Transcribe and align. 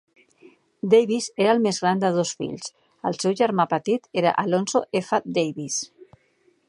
Davis 0.93 1.27
era 1.43 1.51
el 1.55 1.61
més 1.65 1.81
gran 1.83 2.01
de 2.03 2.11
dos 2.15 2.31
fills, 2.39 2.73
el 3.11 3.19
seu 3.25 3.37
germà 3.43 3.67
petit 3.75 4.11
era 4.23 4.35
Alonzo 4.45 4.83
F. 5.05 5.21
Davis. 5.41 5.79